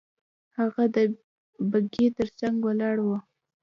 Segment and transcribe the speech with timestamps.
[0.57, 0.97] هغه د
[1.71, 3.17] بګۍ تر څنګ ولاړ وو.